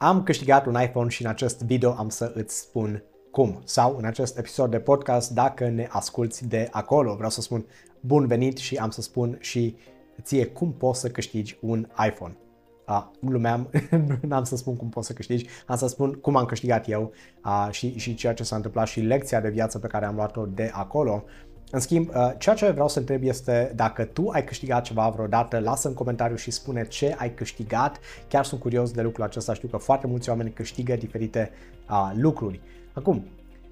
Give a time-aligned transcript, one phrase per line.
[0.00, 3.60] Am câștigat un iPhone și în acest video am să îți spun cum.
[3.64, 7.66] Sau în acest episod de podcast, dacă ne asculti de acolo, vreau să spun
[8.00, 9.76] bun venit și am să spun și
[10.22, 12.36] ție cum poți să câștigi un iPhone.
[12.84, 13.70] A, glumeam,
[14.28, 17.68] n-am să spun cum poți să câștigi, am să spun cum am câștigat eu a,
[17.70, 20.70] și, și ceea ce s-a întâmplat și lecția de viață pe care am luat-o de
[20.74, 21.24] acolo.
[21.70, 25.58] În schimb, uh, ceea ce vreau să întreb este dacă tu ai câștigat ceva vreodată,
[25.58, 28.00] lasă în comentariu și spune ce ai câștigat.
[28.28, 31.50] Chiar sunt curios de lucrul acesta, știu că foarte mulți oameni câștigă diferite
[31.90, 32.60] uh, lucruri.
[32.92, 33.24] Acum,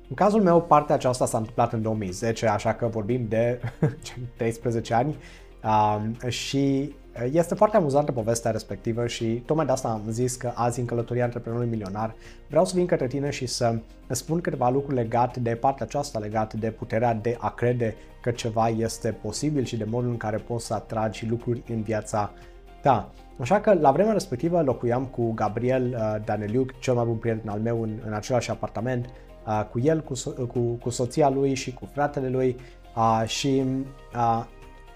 [0.09, 3.61] în cazul meu, partea aceasta s-a întâmplat în 2010, așa că vorbim de
[4.37, 5.17] 13 ani
[5.65, 6.95] uh, și
[7.33, 11.25] este foarte amuzantă povestea respectivă și tocmai de asta am zis că azi în călătoria
[11.25, 12.15] antreprenorului milionar
[12.49, 16.57] vreau să vin către tine și să spun câteva lucruri legate de partea aceasta, legate
[16.57, 20.67] de puterea de a crede că ceva este posibil și de modul în care poți
[20.67, 22.31] să atragi lucruri în viața
[22.83, 23.11] ta.
[23.41, 27.59] Așa că la vremea respectivă locuiam cu Gabriel uh, Daneliuc, cel mai bun prieten al
[27.59, 29.07] meu în, în același apartament,
[29.47, 32.57] uh, cu el, cu, so- cu, cu soția lui și cu fratele lui
[32.97, 33.63] uh, și
[34.15, 34.45] uh,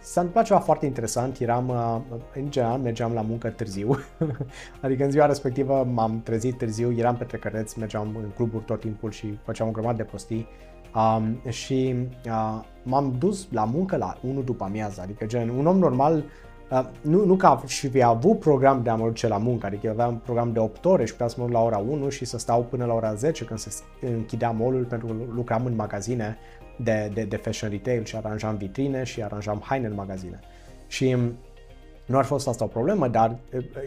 [0.01, 3.99] S-a întâmplat ceva foarte interesant, eram, uh, în general, mergeam la muncă târziu,
[4.83, 9.11] adică în ziua respectivă m-am trezit târziu, eram pe trecăreți, mergeam în cluburi tot timpul
[9.11, 10.47] și făceam o grămadă de prostii.
[10.95, 11.95] Um, și
[12.27, 16.25] uh, m-am dus la muncă la 1 după amiază, adică gen, un om normal Uh,
[17.01, 19.93] nu, nu că și fi avut program de a mă duce la muncă, adică eu
[19.93, 22.39] aveam program de 8 ore și puteam să mă duc la ora 1 și să
[22.39, 26.39] stau până la ora 10 când se închidea mall pentru că lucram în magazine
[26.77, 30.41] de, de, de fashion retail și aranjam vitrine și aranjam haine în magazine.
[30.87, 31.37] Și mm,
[32.07, 33.37] nu ar fost asta o problemă, dar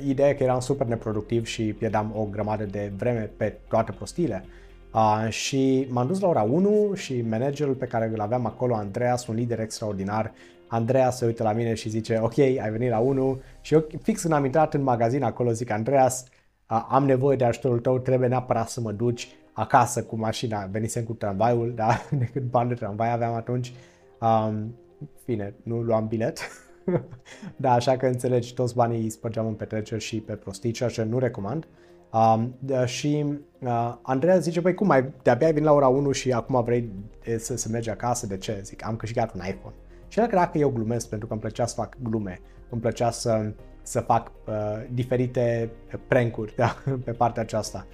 [0.05, 4.45] ideea e că eram super neproductiv și pierdeam o grămadă de vreme pe toate prostiile.
[4.93, 9.27] Uh, și m-am dus la ora 1 și managerul pe care îl aveam acolo, Andreas,
[9.27, 10.31] un lider extraordinar,
[10.73, 14.21] Andreea se uită la mine și zice, ok, ai venit la 1 și eu fix
[14.21, 16.23] când am intrat în magazin acolo zic, Andreas,
[16.65, 21.13] am nevoie de ajutorul tău, trebuie neapărat să mă duci acasă cu mașina, venisem cu
[21.13, 23.73] tramvaiul, da, decât bani de tramvai aveam atunci.
[24.21, 24.75] Um,
[25.23, 26.39] fine, nu luam bilet.
[27.55, 31.03] da, așa că înțelegi, toți banii îi spărgeam în petreceri și pe prostii, ceea ce
[31.03, 31.67] nu recomand.
[32.13, 33.25] Um, da, și
[33.59, 36.89] uh, Andreea zice, păi cum, ai, de-abia ai venit la ora 1 și acum vrei
[37.37, 38.59] să, să mergi acasă, de ce?
[38.63, 39.75] Zic, am câștigat un iPhone.
[40.13, 43.11] Și el credea că eu glumesc pentru că îmi plăcea să fac glume, îmi plăcea
[43.11, 43.51] să,
[43.81, 44.53] să fac uh,
[44.91, 45.69] diferite
[46.07, 46.75] prank-uri da,
[47.05, 47.85] pe partea aceasta.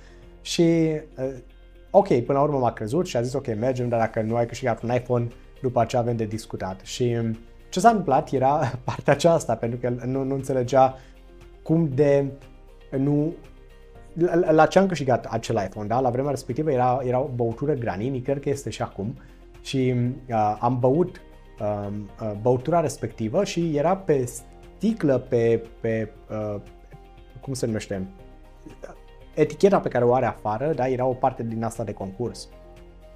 [0.41, 0.61] Și
[1.17, 1.33] uh,
[1.89, 4.45] ok, până la urmă m-a crezut și a zis ok, mergem, dar dacă nu ai
[4.45, 5.27] câștigat un iPhone,
[5.61, 6.79] după aceea avem de discutat.
[6.79, 7.37] Și um,
[7.69, 10.95] ce s-a întâmplat era partea aceasta, pentru că el nu, nu înțelegea
[11.63, 12.25] cum de
[12.97, 13.33] nu
[14.13, 15.99] la, la ce am câștigat acel iPhone, da?
[15.99, 19.17] La vremea respectivă era, era o băutură Granini, cred că este și acum,
[19.61, 19.93] și
[20.29, 21.28] uh, am băut Um, uh,
[22.41, 24.25] băutura respectivă și era pe
[24.79, 26.61] sticlă, pe, pe uh,
[27.41, 28.07] cum se numește,
[29.35, 32.49] eticheta pe care o are afară, da, era o parte din asta de concurs.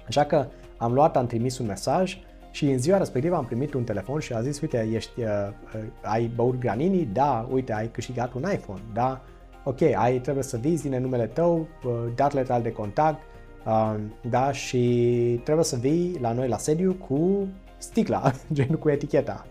[0.06, 0.46] Așa că
[0.76, 2.18] am luat, am trimis un mesaj
[2.50, 5.26] și în ziua respectivă am primit un telefon și a zis, uite, ești, uh,
[5.74, 7.08] uh, ai băut granini?
[7.12, 9.20] Da, uite, ai câștigat un iPhone, da,
[9.64, 13.20] ok, ai, trebuie să vii, zine numele tău, uh, datele tale de contact,
[13.66, 13.94] uh,
[14.30, 17.48] da, și trebuie să vii la noi la sediu cu
[17.84, 19.46] sticla, gen cu eticheta.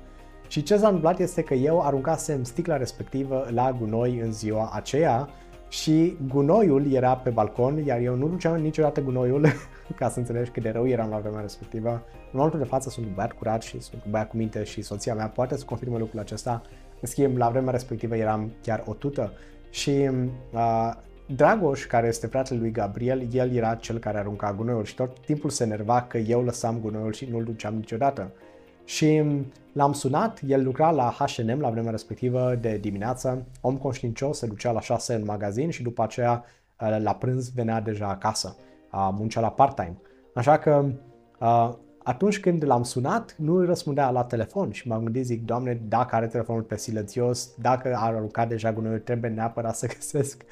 [0.47, 5.29] Și ce s-a întâmplat este că eu aruncasem sticla respectivă la gunoi în ziua aceea
[5.69, 9.47] și gunoiul era pe balcon, iar eu nu duceam niciodată gunoiul,
[9.99, 11.89] ca să înțelegi cât de rău eram la vremea respectivă.
[11.89, 14.81] În momentul de față sunt un băiat curat și sunt un băiat cu minte și
[14.81, 16.61] soția mea poate să confirme lucrul acesta.
[16.99, 19.31] În schimb, la vremea respectivă eram chiar o tută
[19.69, 20.09] și
[20.51, 20.93] uh,
[21.25, 25.49] Dragoș, care este fratele lui Gabriel, el era cel care arunca gunoiul și tot timpul
[25.49, 28.31] se enerva că eu lăsam gunoiul și nu-l duceam niciodată.
[28.85, 29.23] Și
[29.73, 34.71] l-am sunat, el lucra la H&M la vremea respectivă de dimineață, om conștiincios, se ducea
[34.71, 36.43] la 6 în magazin și după aceea
[36.79, 38.55] uh, la prânz venea deja acasă,
[38.91, 39.97] muncea la part-time.
[40.33, 40.85] Așa că
[41.39, 41.73] uh,
[42.03, 46.15] atunci când l-am sunat, nu îi răspundea la telefon și m-am gândit, zic, Doamne, dacă
[46.15, 50.43] are telefonul pe silențios, dacă a aruncat deja gunoiul, trebuie neapărat să găsesc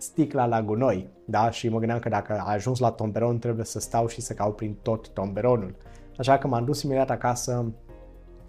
[0.00, 1.50] sticla la gunoi, da?
[1.50, 4.56] Și mă gândeam că dacă a ajuns la tomberon trebuie să stau și să caut
[4.56, 5.74] prin tot tomberonul.
[6.16, 7.72] Așa că m-am dus imediat acasă,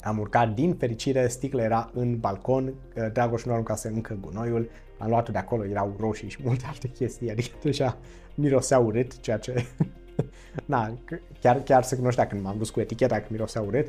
[0.01, 2.73] am urcat din fericire, sticla era în balcon,
[3.13, 7.31] Dragoș nu aruncase încă gunoiul, am luat-o de acolo, erau roșii și multe alte chestii,
[7.31, 7.97] adică deja
[8.35, 9.65] mirosea urât, ceea ce...
[10.65, 10.97] Na,
[11.39, 13.87] chiar, chiar se cunoștea când m-am dus cu eticheta că mirosea urât,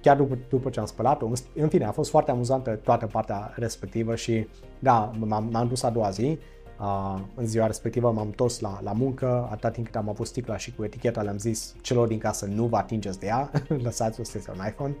[0.00, 1.30] chiar după, după ce am spălat-o.
[1.54, 4.46] În fine, a fost foarte amuzantă toată partea respectivă și
[4.78, 6.38] da, m-am, m-am dus a doua zi.
[6.80, 10.56] Uh, în ziua respectivă m-am întors la, la muncă, atât timp cât am avut sticla
[10.56, 13.50] și cu eticheta le-am zis celor din casă nu vă atingeți de ea,
[13.84, 14.96] lăsați-o să este un iPhone.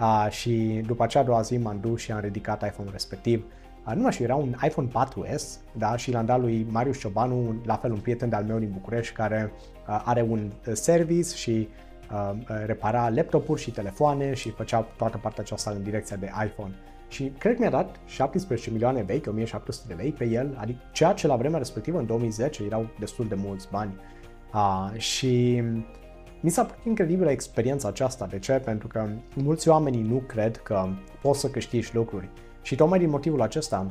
[0.00, 3.44] Uh, și după acea a doua zi m-am dus și am ridicat iPhone-ul respectiv
[3.94, 5.42] nu mai știu, era un iPhone 4S,
[5.72, 9.14] da, și l-am dat lui Marius Ciobanu, la fel un prieten de-al meu din București,
[9.14, 9.52] care
[9.84, 11.68] are un service și
[12.66, 16.74] repara laptopuri și telefoane și făcea toată partea aceasta în direcția de iPhone.
[17.08, 21.12] Și cred că mi-a dat 17 milioane vechi, 1700 de lei pe el, adică ceea
[21.12, 23.94] ce la vremea respectivă, în 2010, erau destul de mulți bani.
[24.54, 25.62] Uh, și
[26.40, 28.26] mi s-a părut incredibilă experiența aceasta.
[28.26, 28.52] De ce?
[28.52, 30.88] Pentru că mulți oameni nu cred că
[31.22, 32.28] poți să câștigi lucruri.
[32.62, 33.86] Și tocmai din motivul acesta,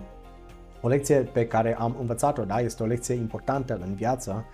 [0.81, 4.45] o lecție pe care am învățat-o, da, este o lecție importantă în viață,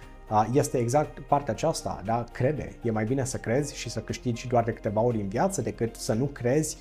[0.53, 2.75] este exact partea aceasta, da, crede.
[2.83, 5.95] E mai bine să crezi și să câștigi doar de câteva ori în viață decât
[5.95, 6.77] să nu crezi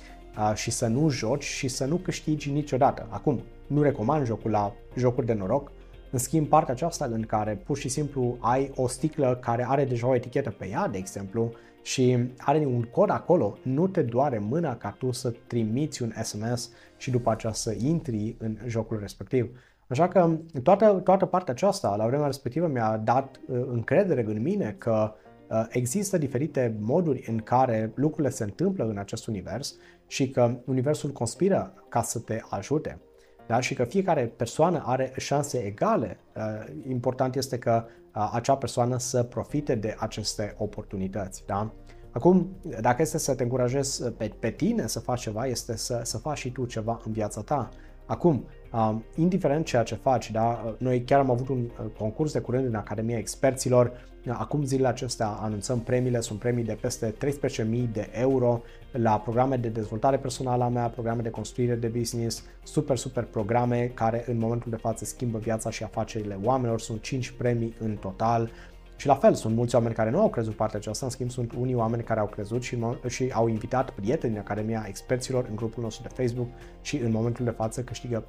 [0.53, 3.07] și să nu joci și să nu câștigi niciodată.
[3.09, 5.71] Acum, nu recomand jocul la jocuri de noroc,
[6.11, 10.07] în schimb, partea aceasta în care pur și simplu ai o sticlă care are deja
[10.07, 11.51] o etichetă pe ea, de exemplu,
[11.81, 16.71] și are un cod acolo, nu te doare mâna ca tu să trimiți un SMS
[16.97, 19.49] și după aceea să intri în jocul respectiv.
[19.87, 24.75] Așa că toată, toată partea aceasta, la vremea respectivă, mi-a dat uh, încredere în mine
[24.77, 25.13] că
[25.49, 29.75] uh, există diferite moduri în care lucrurile se întâmplă în acest univers
[30.07, 32.99] și că universul conspiră ca să te ajute.
[33.47, 33.59] Da?
[33.59, 36.17] Și că fiecare persoană are șanse egale.
[36.35, 36.43] Uh,
[36.87, 37.85] important este că
[38.15, 41.43] uh, acea persoană să profite de aceste oportunități.
[41.45, 41.73] Da?
[42.11, 42.49] Acum,
[42.81, 46.37] dacă este să te încurajezi pe, pe tine să faci ceva, este să, să faci
[46.37, 47.69] și tu ceva în viața ta.
[48.07, 52.39] Acum, uh, indiferent ceea ce faci, da, noi chiar am avut un uh, concurs de
[52.39, 53.91] curând în Academia Experților.
[54.29, 58.61] Acum zilele acestea anunțăm premiile, sunt premii de peste 13.000 de euro
[58.91, 63.91] la programe de dezvoltare personală a mea, programe de construire de business, super, super programe
[63.93, 66.79] care în momentul de față schimbă viața și afacerile oamenilor.
[66.79, 68.49] Sunt 5 premii în total.
[68.97, 71.53] Și la fel, sunt mulți oameni care nu au crezut partea aceasta, în schimb sunt
[71.53, 72.77] unii oameni care au crezut și,
[73.07, 76.47] și au invitat prieteni din Academia Experților în grupul nostru de Facebook
[76.81, 78.23] și în momentul de față câștigă,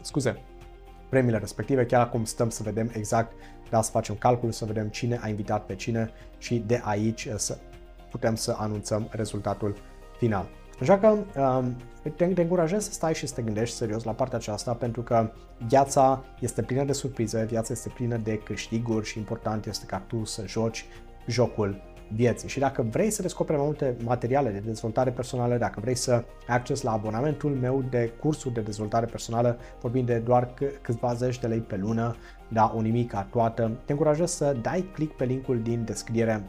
[0.00, 0.42] scuze,
[1.08, 1.86] premiile respective.
[1.86, 3.32] Chiar acum stăm să vedem exact,
[3.70, 7.58] da, să facem calcul, să vedem cine a invitat pe cine și de aici să
[8.10, 9.76] putem să anunțăm rezultatul
[10.18, 10.48] final.
[10.80, 11.08] Așa că
[11.40, 11.76] um,
[12.16, 15.30] te, te încurajez să stai și să te gândești serios la partea aceasta pentru că
[15.66, 20.24] viața este plină de surprize, viața este plină de câștiguri și important este ca tu
[20.24, 20.84] să joci
[21.26, 22.48] jocul vieții.
[22.48, 26.12] Și dacă vrei să descoperi mai multe materiale de dezvoltare personală, dacă vrei să
[26.48, 31.40] ai acces la abonamentul meu de cursuri de dezvoltare personală, vorbim de doar câțiva zeci
[31.40, 32.16] de lei pe lună,
[32.48, 36.44] da, o nimica toată, te încurajez să dai click pe linkul din descriere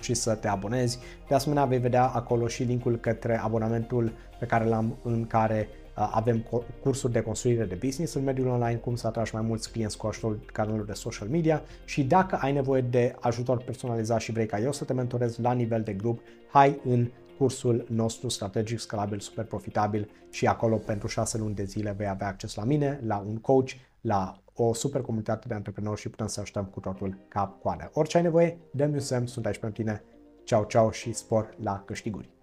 [0.00, 0.98] și să te abonezi.
[1.28, 6.10] De asemenea, vei vedea acolo și linkul către abonamentul pe care l-am în care uh,
[6.12, 6.46] avem
[6.82, 10.06] cursuri de construire de business în mediul online, cum să atragi mai mulți clienți cu
[10.06, 14.58] ajutorul canalului de social media și dacă ai nevoie de ajutor personalizat și vrei ca
[14.58, 16.20] eu să te mentorez la nivel de grup,
[16.50, 21.94] hai în cursul nostru strategic, scalabil, super profitabil și acolo pentru 6 luni de zile
[21.96, 23.70] vei avea acces la mine, la un coach,
[24.00, 27.90] la o super comunitate de antreprenori și putem să ajutăm cu totul cap-coadă.
[27.94, 30.04] Orice ai nevoie, dă-mi un semn, sunt aici pentru tine.
[30.44, 32.39] Ceau, ceau și spor la câștiguri!